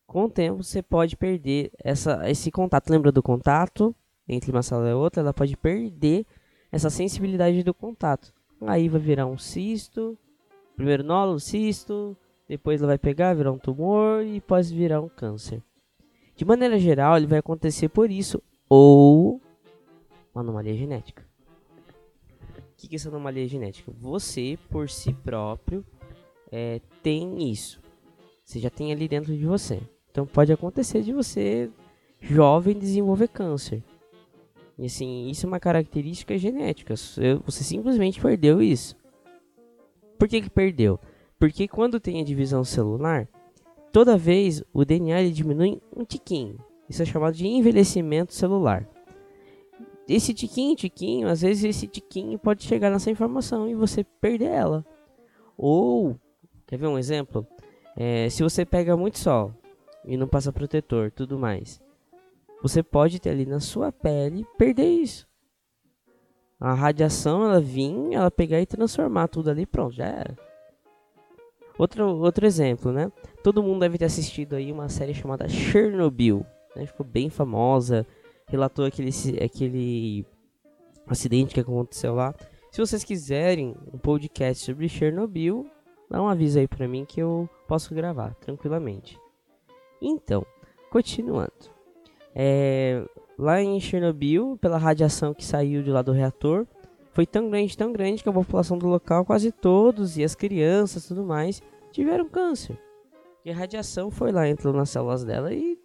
Com 0.04 0.24
o 0.24 0.28
tempo, 0.28 0.64
você 0.64 0.82
pode 0.82 1.16
perder 1.16 1.70
essa, 1.78 2.28
esse 2.28 2.50
contato. 2.50 2.90
Lembra 2.90 3.12
do 3.12 3.22
contato? 3.22 3.94
Entre 4.28 4.50
uma 4.50 4.64
célula 4.64 4.90
e 4.90 4.94
outra, 4.94 5.20
ela 5.22 5.32
pode 5.32 5.56
perder 5.56 6.26
essa 6.72 6.90
sensibilidade 6.90 7.62
do 7.62 7.72
contato. 7.72 8.34
Aí 8.62 8.88
vai 8.88 9.00
virar 9.00 9.26
um 9.26 9.38
cisto. 9.38 10.18
Primeiro 10.74 11.04
nódulo, 11.04 11.38
cisto, 11.38 12.16
depois 12.48 12.80
ela 12.80 12.88
vai 12.88 12.98
pegar, 12.98 13.34
virar 13.34 13.52
um 13.52 13.58
tumor 13.58 14.22
e 14.22 14.40
pode 14.40 14.74
virar 14.74 15.00
um 15.00 15.08
câncer. 15.08 15.62
De 16.36 16.44
maneira 16.44 16.78
geral, 16.78 17.16
ele 17.16 17.26
vai 17.26 17.38
acontecer 17.38 17.88
por 17.88 18.10
isso 18.10 18.42
ou 18.68 19.40
uma 20.34 20.42
anomalia 20.42 20.74
genética. 20.74 21.24
O 22.58 22.76
que 22.76 22.94
é 22.94 22.96
essa 22.96 23.08
anomalia 23.08 23.46
genética? 23.46 23.92
Você, 23.98 24.58
por 24.68 24.90
si 24.90 25.12
próprio, 25.12 25.84
é, 26.50 26.80
tem 27.02 27.50
isso. 27.50 27.80
Você 28.44 28.58
já 28.58 28.68
tem 28.68 28.92
ali 28.92 29.08
dentro 29.08 29.34
de 29.36 29.46
você. 29.46 29.80
Então 30.10 30.26
pode 30.26 30.52
acontecer 30.52 31.02
de 31.02 31.12
você, 31.12 31.70
jovem, 32.20 32.78
desenvolver 32.78 33.28
câncer. 33.28 33.82
E 34.78 34.86
assim, 34.86 35.30
isso 35.30 35.46
é 35.46 35.48
uma 35.48 35.60
característica 35.60 36.36
genética. 36.36 36.94
Você 36.96 37.64
simplesmente 37.64 38.20
perdeu 38.20 38.60
isso. 38.60 38.96
Por 40.18 40.28
que, 40.28 40.42
que 40.42 40.50
perdeu? 40.50 40.98
Porque 41.44 41.68
quando 41.68 42.00
tem 42.00 42.22
a 42.22 42.24
divisão 42.24 42.64
celular, 42.64 43.28
toda 43.92 44.16
vez 44.16 44.64
o 44.72 44.82
DNA 44.82 45.28
diminui 45.30 45.78
um 45.94 46.02
tiquinho. 46.02 46.56
Isso 46.88 47.02
é 47.02 47.04
chamado 47.04 47.34
de 47.34 47.46
envelhecimento 47.46 48.32
celular. 48.32 48.88
Esse 50.08 50.32
tiquinho, 50.32 50.74
tiquinho, 50.74 51.28
às 51.28 51.42
vezes 51.42 51.64
esse 51.64 51.86
tiquinho 51.86 52.38
pode 52.38 52.62
chegar 52.62 52.88
nessa 52.88 53.10
informação 53.10 53.68
e 53.68 53.74
você 53.74 54.02
perder 54.22 54.52
ela. 54.52 54.86
Ou, 55.54 56.18
quer 56.66 56.78
ver 56.78 56.86
um 56.86 56.96
exemplo? 56.96 57.46
É, 57.94 58.30
se 58.30 58.42
você 58.42 58.64
pega 58.64 58.96
muito 58.96 59.18
sol 59.18 59.52
e 60.06 60.16
não 60.16 60.26
passa 60.26 60.50
protetor, 60.50 61.10
tudo 61.10 61.38
mais, 61.38 61.78
você 62.62 62.82
pode 62.82 63.20
ter 63.20 63.28
ali 63.28 63.44
na 63.44 63.60
sua 63.60 63.92
pele 63.92 64.46
perder 64.56 64.88
isso. 64.88 65.28
A 66.58 66.72
radiação 66.72 67.44
ela 67.44 67.60
vir, 67.60 68.14
ela 68.14 68.30
pegar 68.30 68.62
e 68.62 68.66
transformar 68.66 69.28
tudo 69.28 69.50
ali, 69.50 69.66
pronto, 69.66 69.94
já 69.94 70.06
era. 70.06 70.34
Outro, 71.78 72.06
outro 72.18 72.46
exemplo, 72.46 72.92
né? 72.92 73.10
Todo 73.42 73.62
mundo 73.62 73.80
deve 73.80 73.98
ter 73.98 74.04
assistido 74.04 74.54
aí 74.54 74.70
uma 74.70 74.88
série 74.88 75.12
chamada 75.12 75.48
Chernobyl, 75.48 76.46
né? 76.76 76.86
Ficou 76.86 77.04
bem 77.04 77.28
famosa, 77.28 78.06
relatou 78.46 78.84
aquele, 78.84 79.10
aquele 79.42 80.26
acidente 81.06 81.54
que 81.54 81.60
aconteceu 81.60 82.14
lá. 82.14 82.34
Se 82.70 82.80
vocês 82.80 83.04
quiserem 83.04 83.76
um 83.92 83.98
podcast 83.98 84.64
sobre 84.64 84.88
Chernobyl, 84.88 85.66
dá 86.10 86.22
um 86.22 86.28
aviso 86.28 86.58
aí 86.58 86.68
pra 86.68 86.88
mim 86.88 87.04
que 87.04 87.20
eu 87.20 87.48
posso 87.66 87.94
gravar 87.94 88.34
tranquilamente. 88.36 89.18
Então, 90.00 90.44
continuando. 90.90 91.52
É, 92.34 93.04
lá 93.38 93.60
em 93.60 93.78
Chernobyl, 93.80 94.58
pela 94.60 94.78
radiação 94.78 95.34
que 95.34 95.44
saiu 95.44 95.82
de 95.82 95.90
lá 95.90 96.02
do 96.02 96.12
reator, 96.12 96.66
foi 97.14 97.24
tão 97.24 97.48
grande, 97.48 97.78
tão 97.78 97.92
grande 97.92 98.22
que 98.22 98.28
a 98.28 98.32
população 98.32 98.76
do 98.76 98.88
local, 98.88 99.24
quase 99.24 99.52
todos, 99.52 100.18
e 100.18 100.24
as 100.24 100.34
crianças 100.34 101.06
tudo 101.06 101.24
mais, 101.24 101.62
tiveram 101.92 102.28
câncer. 102.28 102.76
E 103.44 103.50
a 103.52 103.54
radiação 103.54 104.10
foi 104.10 104.32
lá, 104.32 104.48
entrou 104.48 104.74
nas 104.74 104.90
células 104.90 105.22
dela 105.24 105.54
e 105.54 105.78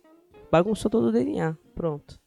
bagunçou 0.52 0.90
todo 0.90 1.10
o 1.10 1.12
DNA. 1.12 1.56
Pronto. 1.76 2.20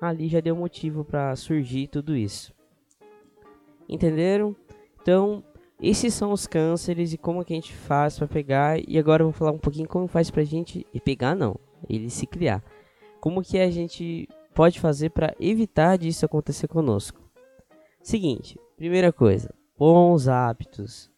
Ali 0.00 0.26
já 0.26 0.40
deu 0.40 0.56
motivo 0.56 1.04
para 1.04 1.36
surgir 1.36 1.86
tudo 1.86 2.16
isso. 2.16 2.52
Entenderam? 3.88 4.56
Então, 5.00 5.44
esses 5.80 6.12
são 6.12 6.32
os 6.32 6.48
cânceres 6.48 7.12
e 7.12 7.18
como 7.18 7.44
que 7.44 7.52
a 7.52 7.56
gente 7.56 7.72
faz 7.72 8.18
para 8.18 8.26
pegar. 8.26 8.80
E 8.88 8.98
agora 8.98 9.22
eu 9.22 9.26
vou 9.26 9.32
falar 9.32 9.52
um 9.52 9.58
pouquinho 9.58 9.86
como 9.86 10.08
faz 10.08 10.32
pra 10.32 10.42
gente 10.42 10.84
e 10.92 11.00
pegar 11.00 11.36
não, 11.36 11.54
ele 11.88 12.10
se 12.10 12.26
criar. 12.26 12.60
Como 13.20 13.40
que 13.40 13.56
a 13.56 13.70
gente 13.70 14.28
pode 14.52 14.80
fazer 14.80 15.10
para 15.10 15.32
evitar 15.38 15.96
disso 15.96 16.26
acontecer 16.26 16.66
conosco? 16.66 17.29
Seguinte, 18.10 18.58
primeira 18.76 19.12
coisa, 19.12 19.54
bons 19.78 20.26
hábitos. 20.26 21.08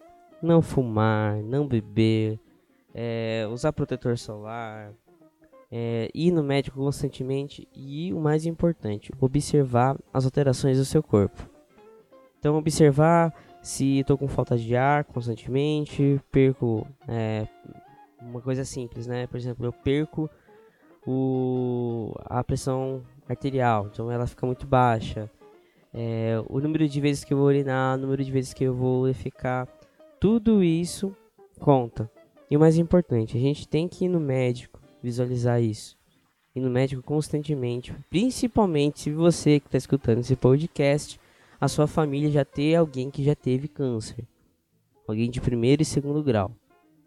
Não 0.42 0.61
fumar, 0.61 1.42
não 1.42 1.66
beber, 1.66 2.38
é, 2.94 3.49
usar 3.50 3.72
protetor 3.72 4.18
solar, 4.18 4.92
é, 5.70 6.11
ir 6.14 6.30
no 6.30 6.42
médico 6.42 6.76
constantemente 6.76 7.66
e 7.75 8.12
o 8.12 8.20
mais 8.20 8.44
importante, 8.44 9.11
observar 9.18 9.96
as 10.12 10.26
alterações 10.26 10.76
do 10.76 10.84
seu 10.84 11.02
corpo. 11.02 11.49
Então, 12.38 12.58
observar 12.58 13.32
se 13.62 14.00
estou 14.00 14.18
com 14.18 14.28
falta 14.28 14.58
de 14.58 14.76
ar 14.76 15.04
constantemente, 15.04 16.20
perco 16.30 16.87
é, 17.08 17.49
uma 18.20 18.42
coisa 18.42 18.66
simples, 18.66 19.06
né? 19.06 19.26
Por 19.26 19.38
exemplo, 19.38 19.64
eu 19.64 19.72
perco 19.72 20.28
o, 21.06 22.12
a 22.26 22.44
pressão 22.44 23.02
arterial, 23.26 23.88
então 23.90 24.11
ela 24.11 24.26
fica 24.26 24.44
muito 24.44 24.66
baixa. 24.66 25.30
É, 25.94 26.42
o 26.49 26.61
número 26.61 26.88
de 26.88 27.00
vezes 27.00 27.25
que 27.25 27.34
eu 27.34 27.38
vou 27.38 27.46
urinar, 27.46 27.99
o 27.99 28.00
número 28.00 28.25
de 28.25 28.30
vezes 28.30 28.54
que 28.54 28.64
eu 28.64 28.75
vou 28.75 29.12
ficar, 29.12 29.68
tudo 30.18 30.62
isso 30.62 31.14
conta. 31.58 32.11
E 32.50 32.56
o 32.56 32.61
mais 32.61 32.78
importante, 32.78 33.37
a 33.37 33.40
gente 33.40 33.68
tem 33.68 33.88
que 33.88 34.04
ir 34.06 34.08
no 34.08 34.20
médico 34.20 34.80
visualizar 35.02 35.61
isso. 35.62 35.96
Ir 36.54 36.61
no 36.61 36.70
médico 36.70 37.02
constantemente, 37.02 37.94
principalmente 38.11 39.00
se 39.00 39.11
você 39.11 39.58
que 39.58 39.66
está 39.66 39.78
escutando 39.78 40.18
esse 40.18 40.37
podcast, 40.37 41.18
a 41.61 41.68
sua 41.68 41.87
família 41.87 42.30
já 42.30 42.44
ter 42.44 42.75
alguém 42.75 43.11
que 43.11 43.25
já 43.25 43.34
teve 43.34 43.68
câncer. 43.68 44.25
Alguém 45.06 45.30
de 45.30 45.40
primeiro 45.40 45.82
e 45.82 45.84
segundo 45.84 46.22
grau. 46.22 46.52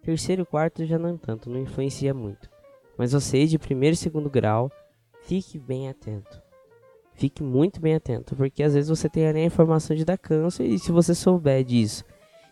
Terceiro 0.01 0.44
e 0.44 0.46
quarto 0.46 0.86
já 0.86 1.00
não 1.00 1.18
tanto, 1.18 1.50
não 1.50 1.60
influencia 1.60 2.13
muito. 2.13 2.50
Mas 2.98 3.12
você 3.12 3.46
de 3.46 3.58
primeiro 3.58 3.94
e 3.94 3.98
segundo 3.98 4.30
grau, 4.30 4.72
fique 5.24 5.58
bem 5.58 5.89
atento. 5.89 6.45
Fique 7.16 7.42
muito 7.42 7.80
bem 7.80 7.96
atento, 7.96 8.36
porque 8.36 8.62
às 8.62 8.74
vezes 8.74 8.90
você 8.90 9.08
tem 9.08 9.26
a 9.26 9.44
informação 9.46 9.96
de 9.96 10.04
dar 10.04 10.18
câncer 10.18 10.66
e 10.66 10.78
se 10.78 10.92
você 10.92 11.16
souber 11.16 11.64
disso, 11.64 12.04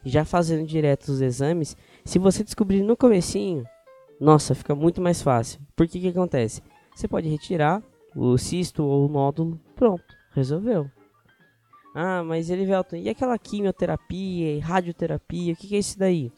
já 0.05 0.23
fazendo 0.23 0.65
direto 0.65 1.09
os 1.09 1.19
exames, 1.19 1.75
se 2.05 2.17
você 2.17 2.45
descobrir 2.45 2.81
no 2.81 2.95
comecinho, 2.95 3.65
nossa, 4.21 4.55
fica 4.55 4.73
muito 4.73 5.01
mais 5.01 5.21
fácil. 5.21 5.59
Porque 5.75 5.99
que 5.99 6.07
acontece? 6.07 6.61
Você 6.95 7.09
pode 7.09 7.27
retirar 7.27 7.83
o 8.15 8.37
cisto 8.37 8.85
ou 8.85 9.05
o 9.05 9.11
nódulo, 9.11 9.59
pronto, 9.75 10.03
resolveu. 10.31 10.89
Ah, 11.93 12.23
mas 12.23 12.49
Elivelton, 12.49 12.95
e 12.95 13.09
aquela 13.09 13.37
quimioterapia 13.37 14.55
e 14.55 14.59
radioterapia, 14.59 15.53
o 15.53 15.55
que, 15.57 15.67
que 15.67 15.75
é 15.75 15.79
isso 15.79 15.99
daí? 15.99 16.31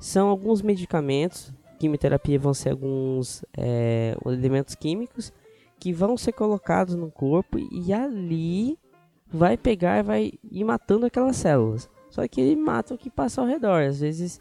São 0.00 0.28
alguns 0.28 0.62
medicamentos, 0.62 1.52
quimioterapia 1.78 2.38
vão 2.38 2.54
ser 2.54 2.70
alguns 2.70 3.44
é, 3.56 4.16
elementos 4.24 4.74
químicos 4.74 5.32
que 5.78 5.92
vão 5.92 6.16
ser 6.16 6.32
colocados 6.32 6.94
no 6.94 7.10
corpo 7.10 7.58
e 7.58 7.92
ali 7.92 8.78
vai 9.26 9.56
pegar 9.56 9.98
e 9.98 10.02
vai 10.02 10.32
ir 10.50 10.64
matando 10.64 11.06
aquelas 11.06 11.36
células. 11.36 11.88
Só 12.10 12.26
que 12.26 12.40
ele 12.40 12.56
mata 12.56 12.94
o 12.94 12.98
que 12.98 13.10
passa 13.10 13.40
ao 13.40 13.46
redor. 13.46 13.82
Às 13.82 14.00
vezes 14.00 14.40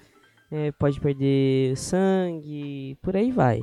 é, 0.49 0.71
pode 0.71 0.99
perder 0.99 1.77
sangue, 1.77 2.97
por 3.01 3.15
aí 3.15 3.31
vai. 3.31 3.61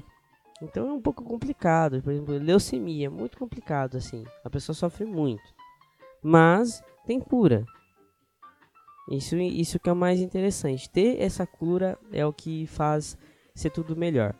Então 0.62 0.88
é 0.88 0.92
um 0.92 1.00
pouco 1.00 1.24
complicado. 1.24 2.02
Por 2.02 2.12
exemplo, 2.12 2.38
leucemia 2.38 3.10
muito 3.10 3.38
complicado 3.38 3.96
assim. 3.96 4.24
A 4.44 4.50
pessoa 4.50 4.74
sofre 4.74 5.04
muito. 5.04 5.42
Mas 6.22 6.82
tem 7.06 7.20
cura. 7.20 7.64
Isso, 9.10 9.36
isso 9.36 9.78
que 9.78 9.88
é 9.88 9.92
o 9.92 9.96
mais 9.96 10.20
interessante. 10.20 10.88
Ter 10.88 11.20
essa 11.20 11.46
cura 11.46 11.98
é 12.12 12.24
o 12.24 12.32
que 12.32 12.66
faz 12.66 13.18
ser 13.54 13.70
tudo 13.70 13.96
melhor. 13.96 14.34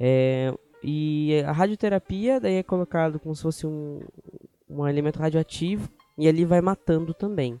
É, 0.00 0.52
e 0.82 1.42
a 1.46 1.52
radioterapia 1.52 2.40
daí 2.40 2.54
é 2.54 2.62
colocado 2.62 3.20
como 3.20 3.34
se 3.34 3.42
fosse 3.42 3.66
um, 3.66 4.00
um 4.68 4.86
elemento 4.86 5.18
radioativo 5.18 5.88
e 6.18 6.28
ali 6.28 6.44
vai 6.44 6.60
matando 6.60 7.14
também. 7.14 7.60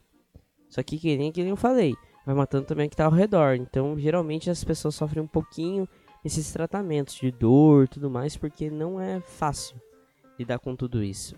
Só 0.68 0.82
que 0.82 0.98
que 0.98 1.16
nem 1.16 1.30
que 1.30 1.40
eu 1.40 1.56
falei, 1.56 1.94
vai 2.26 2.34
matando 2.34 2.66
também 2.66 2.86
o 2.86 2.88
que 2.88 2.94
está 2.94 3.04
ao 3.04 3.12
redor. 3.12 3.54
Então, 3.54 3.98
geralmente 3.98 4.50
as 4.50 4.64
pessoas 4.64 4.94
sofrem 4.94 5.22
um 5.22 5.28
pouquinho 5.28 5.88
esses 6.24 6.52
tratamentos 6.52 7.14
de 7.14 7.30
dor, 7.30 7.88
tudo 7.88 8.10
mais, 8.10 8.36
porque 8.36 8.70
não 8.70 9.00
é 9.00 9.20
fácil 9.20 9.76
lidar 10.38 10.58
com 10.58 10.74
tudo 10.74 11.02
isso. 11.02 11.36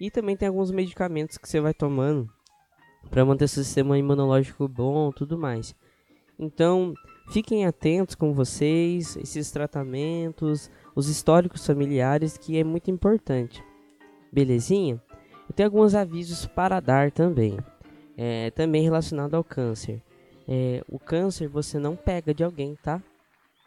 E 0.00 0.10
também 0.10 0.36
tem 0.36 0.48
alguns 0.48 0.70
medicamentos 0.70 1.38
que 1.38 1.48
você 1.48 1.60
vai 1.60 1.74
tomando 1.74 2.28
para 3.10 3.24
manter 3.24 3.48
seu 3.48 3.64
sistema 3.64 3.98
imunológico 3.98 4.68
bom, 4.68 5.10
tudo 5.10 5.38
mais. 5.38 5.74
Então, 6.38 6.94
Fiquem 7.28 7.66
atentos 7.66 8.14
com 8.14 8.32
vocês, 8.32 9.14
esses 9.18 9.50
tratamentos, 9.50 10.70
os 10.94 11.08
históricos 11.08 11.66
familiares, 11.66 12.38
que 12.38 12.58
é 12.58 12.64
muito 12.64 12.90
importante. 12.90 13.62
Belezinha? 14.32 15.00
Eu 15.46 15.54
tenho 15.54 15.68
alguns 15.68 15.94
avisos 15.94 16.46
para 16.46 16.80
dar 16.80 17.10
também. 17.12 17.58
É, 18.16 18.50
também 18.52 18.82
relacionado 18.82 19.34
ao 19.34 19.44
câncer. 19.44 20.02
É, 20.48 20.82
o 20.88 20.98
câncer 20.98 21.48
você 21.48 21.78
não 21.78 21.94
pega 21.94 22.32
de 22.32 22.42
alguém, 22.42 22.74
tá? 22.82 23.02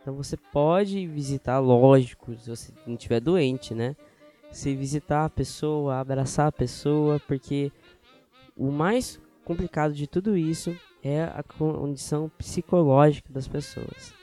Então 0.02 0.16
você 0.16 0.36
pode 0.36 1.06
visitar, 1.06 1.60
lógico, 1.60 2.36
se 2.36 2.50
você 2.50 2.74
não 2.88 2.96
estiver 2.96 3.20
doente, 3.20 3.76
né? 3.76 3.96
Se 4.50 4.76
visitar 4.76 5.26
a 5.26 5.30
pessoa, 5.30 6.00
abraçar 6.00 6.48
a 6.48 6.52
pessoa, 6.52 7.22
porque 7.28 7.72
o 8.58 8.72
mais 8.72 9.22
complicado 9.46 9.94
de 9.94 10.08
tudo 10.08 10.36
isso 10.36 10.76
é 11.04 11.24
a 11.24 11.44
condição 11.44 12.30
psicológica 12.38 13.32
das 13.32 13.48
pessoas. 13.48 14.14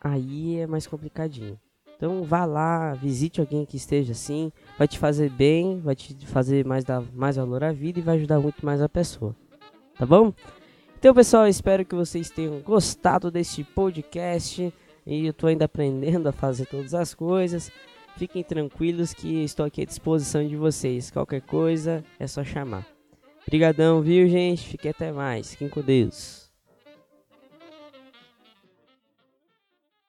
Aí 0.00 0.58
é 0.58 0.66
mais 0.66 0.86
complicadinho. 0.86 1.58
Então 1.96 2.22
vá 2.24 2.44
lá, 2.44 2.92
visite 2.94 3.40
alguém 3.40 3.64
que 3.64 3.76
esteja 3.76 4.12
assim, 4.12 4.52
vai 4.78 4.86
te 4.86 4.98
fazer 4.98 5.30
bem, 5.30 5.80
vai 5.80 5.94
te 5.94 6.14
fazer 6.26 6.64
mais 6.64 6.84
dar 6.84 7.02
mais 7.14 7.36
valor 7.36 7.64
à 7.64 7.72
vida 7.72 7.98
e 7.98 8.02
vai 8.02 8.16
ajudar 8.16 8.38
muito 8.38 8.64
mais 8.64 8.82
a 8.82 8.88
pessoa. 8.88 9.34
Tá 9.98 10.04
bom? 10.04 10.32
Então, 10.98 11.14
pessoal, 11.14 11.46
espero 11.46 11.84
que 11.84 11.94
vocês 11.94 12.30
tenham 12.30 12.60
gostado 12.60 13.30
deste 13.30 13.64
podcast. 13.64 14.72
E 15.06 15.26
eu 15.26 15.32
tô 15.32 15.46
ainda 15.46 15.66
aprendendo 15.66 16.28
a 16.28 16.32
fazer 16.32 16.66
todas 16.66 16.94
as 16.94 17.14
coisas. 17.14 17.70
Fiquem 18.16 18.42
tranquilos 18.42 19.14
que 19.14 19.44
estou 19.44 19.64
aqui 19.64 19.82
à 19.82 19.84
disposição 19.84 20.46
de 20.46 20.56
vocês. 20.56 21.10
Qualquer 21.10 21.42
coisa 21.42 22.02
é 22.18 22.26
só 22.26 22.42
chamar. 22.42 22.95
Obrigadão, 23.46 24.02
viu, 24.02 24.28
gente? 24.28 24.66
Fique 24.66 24.88
até 24.88 25.12
mais. 25.12 25.50
Fiquem 25.52 25.68
com 25.68 25.80
Deus. 25.80 26.45